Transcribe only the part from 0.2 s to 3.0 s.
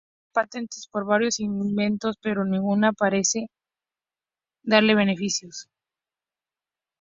patentes por varios inventos, pero ninguna